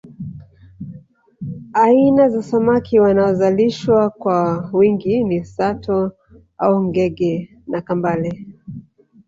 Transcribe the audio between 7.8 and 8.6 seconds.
kambale